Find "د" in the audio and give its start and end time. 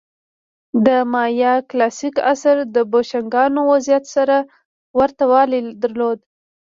0.85-0.87, 2.75-2.77